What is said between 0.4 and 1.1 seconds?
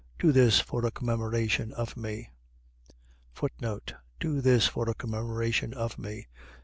for a